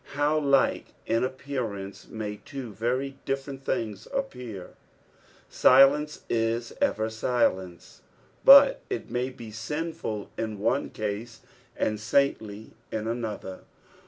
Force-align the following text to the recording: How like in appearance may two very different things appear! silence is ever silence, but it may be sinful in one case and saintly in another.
How 0.13 0.39
like 0.39 0.95
in 1.05 1.23
appearance 1.23 2.07
may 2.07 2.37
two 2.37 2.73
very 2.73 3.19
different 3.23 3.63
things 3.63 4.07
appear! 4.11 4.71
silence 5.47 6.21
is 6.27 6.73
ever 6.81 7.07
silence, 7.11 8.01
but 8.43 8.81
it 8.89 9.11
may 9.11 9.29
be 9.29 9.51
sinful 9.51 10.31
in 10.39 10.57
one 10.57 10.89
case 10.89 11.41
and 11.77 11.99
saintly 11.99 12.71
in 12.91 13.05
another. 13.07 13.59